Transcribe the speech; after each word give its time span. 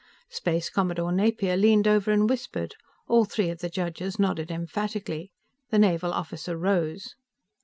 Space 0.31 0.71
Commodore 0.71 1.11
Napier 1.11 1.55
leaned 1.55 1.87
over 1.87 2.09
and 2.09 2.27
whispered; 2.27 2.73
all 3.07 3.23
three 3.23 3.51
of 3.51 3.59
the 3.59 3.69
judges 3.69 4.17
nodded 4.17 4.49
emphatically. 4.49 5.31
The 5.69 5.77
naval 5.77 6.11
officer 6.11 6.57
rose. 6.57 7.13